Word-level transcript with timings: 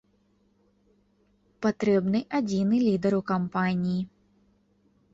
Патрэбны 1.67 2.19
адзіны 2.41 2.75
лідар 2.87 3.13
у 3.21 3.23
кампаніі. 3.31 4.01